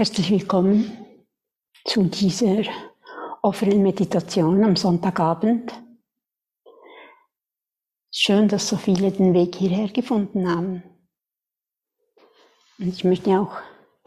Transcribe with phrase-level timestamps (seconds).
[0.00, 0.96] Herzlich willkommen
[1.84, 2.62] zu dieser
[3.42, 5.74] offenen Meditation am Sonntagabend.
[8.10, 10.82] Schön, dass so viele den Weg hierher gefunden haben.
[12.78, 13.58] Und ich möchte auch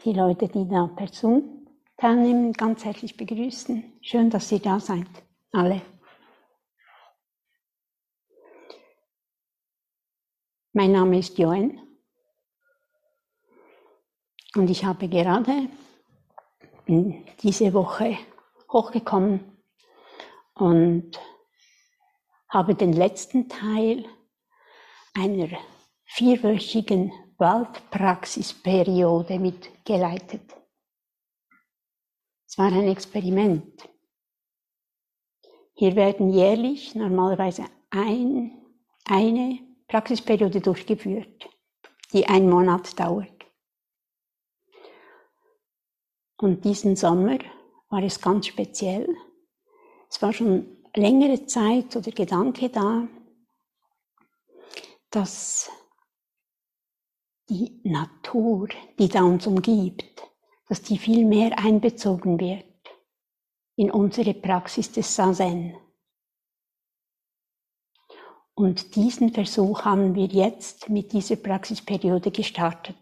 [0.04, 4.00] die Leute, die da per Zoom teilnehmen, ganz herzlich begrüßen.
[4.02, 5.06] Schön, dass ihr da seid,
[5.52, 5.80] alle.
[10.72, 11.80] Mein Name ist Joen
[14.56, 15.68] und ich habe gerade
[16.84, 18.18] bin diese Woche
[18.70, 19.40] hochgekommen
[20.54, 21.18] und
[22.48, 24.04] habe den letzten Teil
[25.14, 25.48] einer
[26.04, 30.42] vierwöchigen Waldpraxisperiode mitgeleitet.
[32.46, 33.88] Es war ein Experiment.
[35.74, 38.52] Hier werden jährlich normalerweise ein,
[39.04, 41.48] eine Praxisperiode durchgeführt,
[42.12, 43.33] die einen Monat dauert.
[46.36, 47.38] Und diesen Sommer
[47.88, 49.08] war es ganz speziell.
[50.10, 53.08] Es war schon längere Zeit so der Gedanke da,
[55.10, 55.70] dass
[57.48, 58.68] die Natur,
[58.98, 60.22] die da uns umgibt,
[60.68, 62.64] dass die viel mehr einbezogen wird
[63.76, 65.76] in unsere Praxis des Sazen.
[68.54, 72.96] Und diesen Versuch haben wir jetzt mit dieser Praxisperiode gestartet.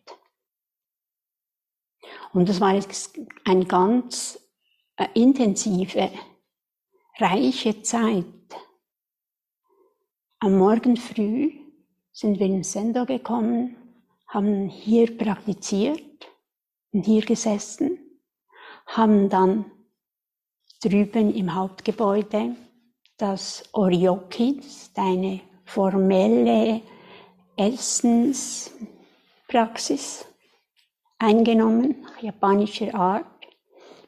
[2.33, 4.39] Und das war jetzt eine ganz
[4.97, 6.11] äh, intensive,
[7.19, 8.25] reiche Zeit.
[10.39, 11.53] Am Morgen früh
[12.11, 13.77] sind wir ins Sendo gekommen,
[14.27, 16.03] haben hier praktiziert
[16.93, 17.99] und hier gesessen,
[18.87, 19.71] haben dann
[20.83, 22.57] drüben im Hauptgebäude
[23.19, 26.81] das Orioki, das ist eine formelle
[27.57, 30.27] Essenspraxis,
[31.23, 33.27] eingenommen, japanischer Art,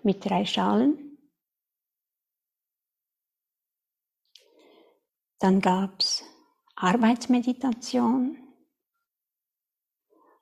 [0.02, 1.16] mit drei Schalen.
[5.38, 6.24] Dann gab's
[6.74, 8.36] Arbeitsmeditation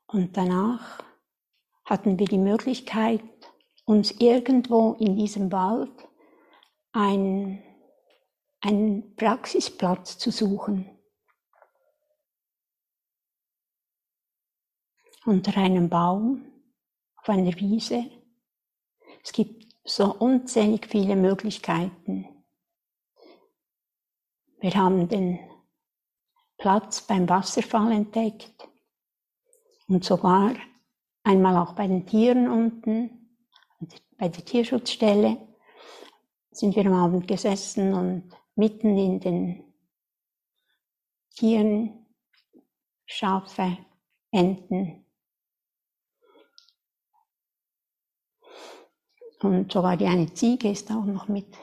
[0.07, 1.05] und danach
[1.85, 3.23] hatten wir die Möglichkeit,
[3.85, 5.93] uns irgendwo in diesem Wald
[6.93, 7.63] einen,
[8.61, 10.89] einen Praxisplatz zu suchen.
[15.25, 16.52] Unter einem Baum
[17.23, 18.11] auf einer Wiese.
[19.23, 22.29] Es gibt so unzählig viele Möglichkeiten.
[24.61, 25.39] Wir haben den
[26.59, 28.69] Platz beim Wasserfall entdeckt
[29.87, 30.55] und sogar
[31.23, 33.39] einmal auch bei den Tieren unten,
[34.19, 35.37] bei der Tierschutzstelle,
[36.51, 39.75] sind wir am Abend gesessen und mitten in den
[41.31, 42.07] Tieren,
[43.07, 43.79] Schafe,
[44.31, 45.05] Enten,
[49.43, 51.57] Und sogar die eine Ziege ist auch noch mit,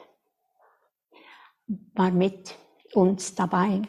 [1.93, 2.57] war mit
[2.93, 3.81] uns dabei.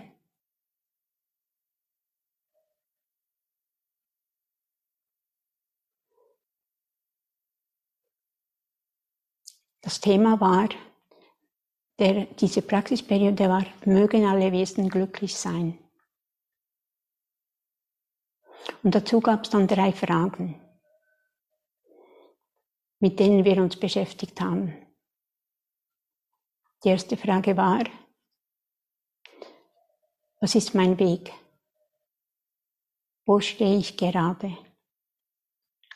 [9.82, 10.68] Das Thema war,
[11.98, 15.78] der, diese Praxisperiode war, mögen alle Wesen glücklich sein.
[18.84, 20.60] Und dazu gab es dann drei Fragen
[23.00, 24.86] mit denen wir uns beschäftigt haben.
[26.84, 27.84] Die erste Frage war,
[30.40, 31.32] was ist mein Weg?
[33.26, 34.56] Wo stehe ich gerade?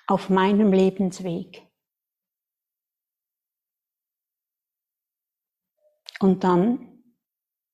[0.07, 1.63] Auf meinem Lebensweg.
[6.21, 7.03] Und dann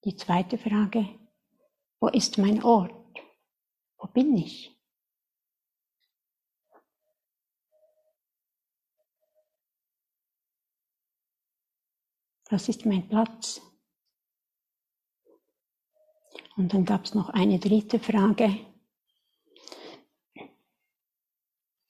[0.05, 1.08] die zweite Frage,
[2.00, 3.19] wo ist mein Ort?
[3.99, 4.80] Wo bin ich?
[12.50, 13.62] Das ist mein Platz.
[16.56, 18.67] Und dann gab es noch eine dritte Frage.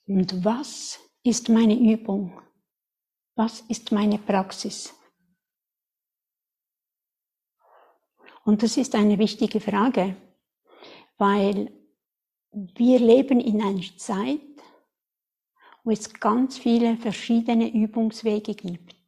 [0.07, 2.43] Und was ist meine Übung?
[3.37, 4.95] Was ist meine Praxis?
[8.45, 10.15] Und das ist eine wichtige Frage,
[11.17, 11.73] weil
[12.53, 14.41] wir leben in einer Zeit,
[15.85, 19.00] wo es ganz viele verschiedene Übungswege gibt.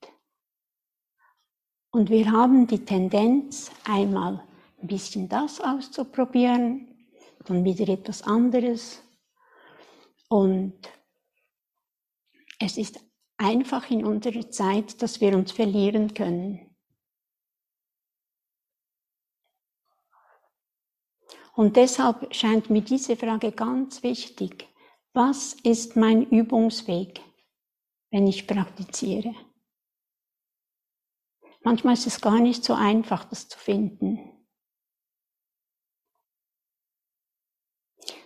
[1.93, 4.43] Und wir haben die Tendenz, einmal
[4.81, 7.07] ein bisschen das auszuprobieren,
[7.45, 9.03] dann wieder etwas anderes.
[10.29, 10.75] Und
[12.59, 12.99] es ist
[13.37, 16.75] einfach in unserer Zeit, dass wir uns verlieren können.
[21.55, 24.67] Und deshalb scheint mir diese Frage ganz wichtig.
[25.13, 27.21] Was ist mein Übungsweg?
[28.13, 29.35] wenn ich praktiziere.
[31.65, 34.19] Manchmal ist es gar nicht so einfach, das zu finden.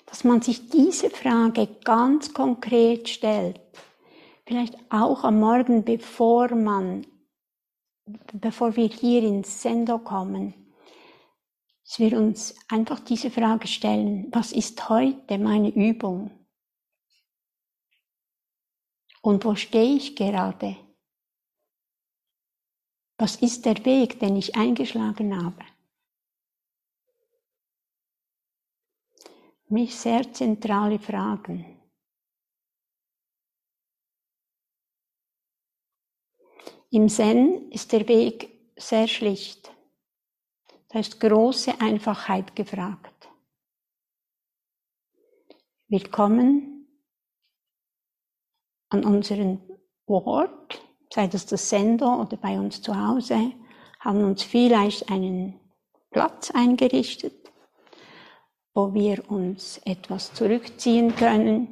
[0.07, 3.61] Dass man sich diese Frage ganz konkret stellt,
[4.47, 7.07] vielleicht auch am Morgen, bevor man,
[8.33, 10.55] bevor wir hier ins Sendo kommen,
[11.85, 16.31] dass wir uns einfach diese Frage stellen, was ist heute meine Übung?
[19.21, 20.77] Und wo stehe ich gerade?
[23.19, 25.65] Was ist der Weg, den ich eingeschlagen habe?
[29.69, 31.77] Mich sehr zentrale Fragen.
[36.91, 39.73] Im Zen ist der Weg sehr schlicht.
[40.89, 43.29] Da ist große Einfachheit gefragt.
[45.89, 46.89] Wir kommen
[48.89, 49.61] an unseren
[50.07, 50.86] Ort,
[51.17, 53.55] sei das das Sender oder bei uns zu Hause,
[54.01, 55.59] haben uns vielleicht einen
[56.11, 57.51] Platz eingerichtet,
[58.75, 61.69] wo wir uns etwas zurückziehen können.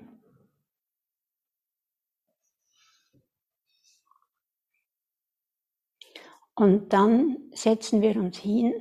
[6.54, 8.72] Und dann setzen wir uns hin.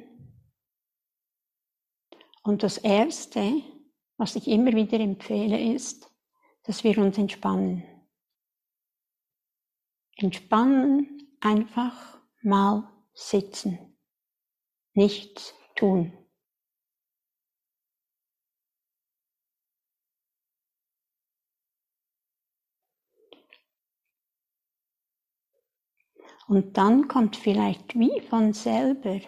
[2.42, 3.62] Und das Erste,
[4.16, 6.09] was ich immer wieder empfehle, ist,
[6.63, 7.93] dass wir uns entspannen.
[10.18, 13.98] Entspannen, einfach mal sitzen,
[14.94, 16.18] nichts tun.
[26.48, 29.21] Und dann kommt vielleicht wie von selber,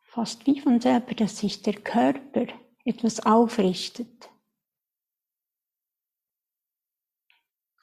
[0.00, 2.46] fast wie von selber, dass sich der Körper
[2.84, 4.30] etwas aufrichtet.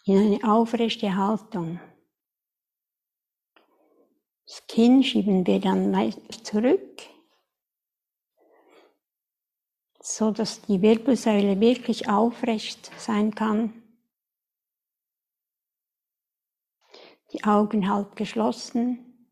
[0.05, 1.79] In eine aufrechte Haltung.
[4.51, 7.03] Das Kinn schieben wir dann weiter zurück,
[10.01, 13.81] so dass die Wirbelsäule wirklich aufrecht sein kann.
[17.31, 19.29] Die Augen halb geschlossen.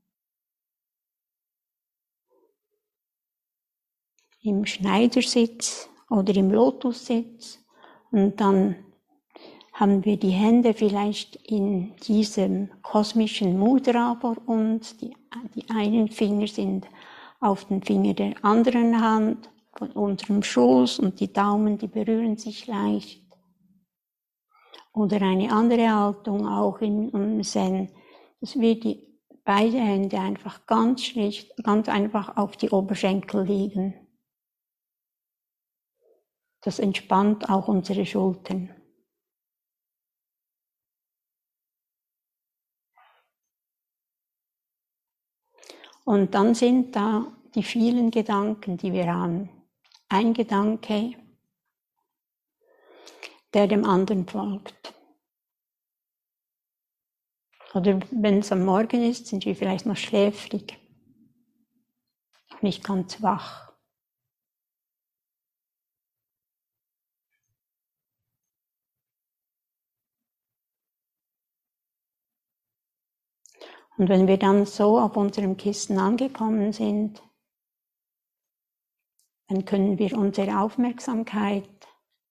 [4.42, 7.60] Im Schneidersitz oder im Lotussitz
[8.12, 8.89] und dann
[9.80, 14.98] haben wir die Hände vielleicht in diesem kosmischen Mudra vor uns.
[14.98, 15.16] Die,
[15.56, 16.86] die einen Finger sind
[17.40, 22.68] auf den Finger der anderen Hand, von unserem Schoß und die Daumen, die berühren sich
[22.68, 23.24] leicht.
[24.92, 27.90] Oder eine andere Haltung auch in, im Zen,
[28.42, 29.08] dass wir die
[29.46, 33.94] beide Hände einfach ganz schlicht, ganz einfach auf die Oberschenkel legen.
[36.62, 38.76] Das entspannt auch unsere Schultern.
[46.10, 49.48] Und dann sind da die vielen Gedanken, die wir haben.
[50.08, 51.14] Ein Gedanke,
[53.54, 54.96] der dem anderen folgt.
[57.76, 60.80] Oder wenn es am Morgen ist, sind wir vielleicht noch schläfrig,
[62.62, 63.69] nicht ganz wach.
[74.00, 77.22] Und wenn wir dann so auf unserem Kissen angekommen sind,
[79.50, 81.70] dann können wir unsere Aufmerksamkeit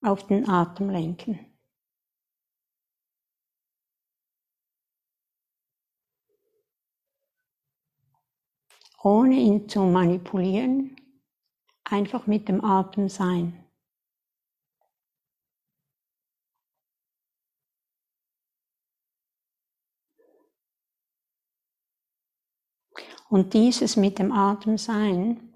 [0.01, 1.45] auf den Atem lenken.
[9.03, 10.95] Ohne ihn zu manipulieren,
[11.83, 13.68] einfach mit dem Atem sein.
[23.29, 25.53] Und dieses mit dem Atem sein,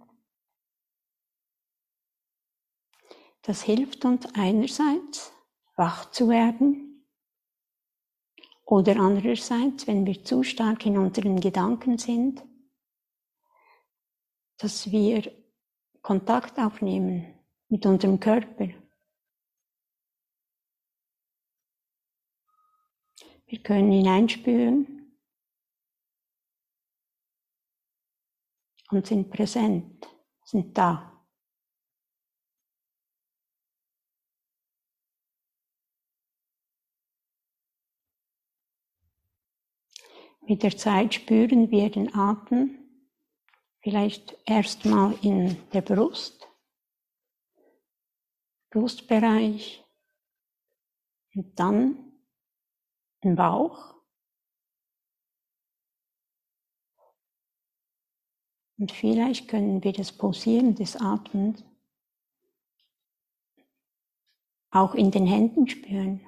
[3.42, 5.34] das hilft uns einerseits
[5.76, 7.04] wach zu werden
[8.64, 12.44] oder andererseits, wenn wir zu stark in unseren Gedanken sind,
[14.58, 15.32] dass wir
[16.04, 17.34] Kontakt aufnehmen
[17.70, 18.70] mit unserem Körper.
[23.48, 25.03] Wir können hineinspüren,
[28.96, 30.08] und sind präsent,
[30.44, 31.10] sind da.
[40.46, 42.78] Mit der Zeit spüren wir den Atem
[43.80, 46.48] vielleicht erstmal in der Brust,
[48.70, 49.84] Brustbereich
[51.34, 52.14] und dann
[53.22, 53.96] im Bauch
[58.84, 61.64] Und vielleicht können wir das Pulsieren des Atmens
[64.72, 66.20] auch in den Händen spüren.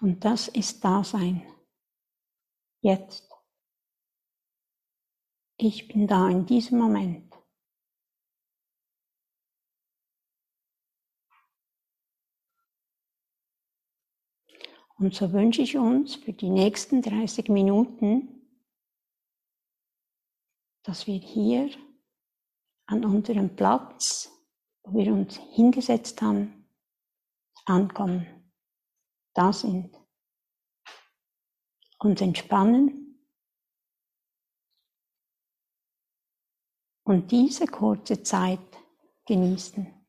[0.00, 1.51] Und das ist Dasein.
[2.82, 3.30] Jetzt.
[5.56, 7.32] Ich bin da in diesem Moment.
[14.96, 18.50] Und so wünsche ich uns für die nächsten 30 Minuten,
[20.82, 21.70] dass wir hier
[22.86, 24.28] an unserem Platz,
[24.82, 26.68] wo wir uns hingesetzt haben,
[27.64, 28.26] ankommen
[29.34, 30.01] da sind.
[32.02, 33.16] Uns entspannen
[37.04, 38.58] und diese kurze Zeit
[39.24, 40.01] genießen.